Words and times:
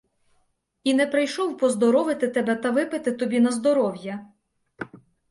І 0.83 0.93
не 0.93 1.07
прийшов 1.07 1.57
поздоровити 1.57 2.27
тебе 2.27 2.55
та 2.55 2.71
випити 2.71 3.11
тобі 3.11 3.39
на 3.39 3.51
здоров'я! 3.51 4.27